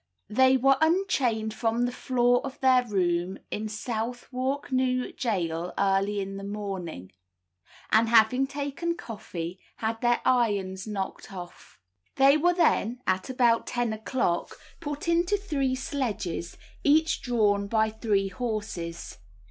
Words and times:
They 0.31 0.57
were 0.57 0.79
unchained 0.81 1.53
from 1.53 1.85
the 1.85 1.91
floor 1.91 2.43
of 2.43 2.59
their 2.59 2.83
room 2.83 3.37
in 3.51 3.69
Southwark 3.69 4.71
new 4.71 5.13
gaol 5.13 5.73
early 5.77 6.19
in 6.19 6.37
the 6.37 6.43
morning, 6.43 7.11
and 7.91 8.09
having 8.09 8.47
taken 8.47 8.97
coffee, 8.97 9.59
had 9.75 10.01
their 10.01 10.19
irons 10.25 10.87
knocked 10.87 11.31
off. 11.31 11.79
They 12.15 12.35
were 12.35 12.55
then, 12.55 12.99
at 13.05 13.29
about 13.29 13.67
ten 13.67 13.93
o'clock, 13.93 14.57
put 14.79 15.07
into 15.07 15.37
three 15.37 15.75
sledges, 15.75 16.57
each 16.83 17.21
drawn 17.21 17.67
by 17.67 17.91
three 17.91 18.29
horses. 18.29 19.19